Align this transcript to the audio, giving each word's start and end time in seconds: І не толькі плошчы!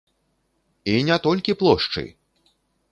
І 0.93 0.97
не 1.11 1.17
толькі 1.29 1.57
плошчы! 1.61 2.09